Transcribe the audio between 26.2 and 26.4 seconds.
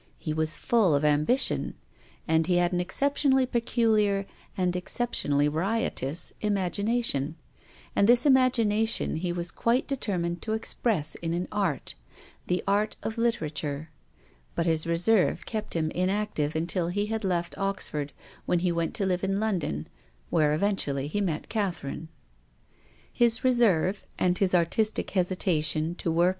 FOSTER."